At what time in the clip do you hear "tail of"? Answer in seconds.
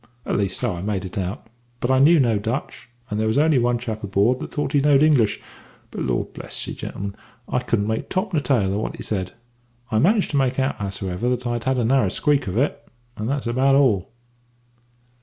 8.41-8.79